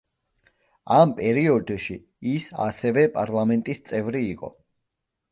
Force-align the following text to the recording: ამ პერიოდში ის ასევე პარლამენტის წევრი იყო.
ამ 0.99 1.11
პერიოდში 1.17 1.97
ის 2.31 2.47
ასევე 2.67 3.03
პარლამენტის 3.17 3.83
წევრი 3.91 4.23
იყო. 4.31 4.51